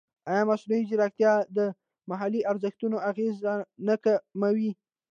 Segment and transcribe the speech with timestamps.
[0.31, 1.59] ایا مصنوعي ځیرکتیا د
[2.09, 3.35] محلي ارزښتونو اغېز
[3.87, 4.71] نه کموي؟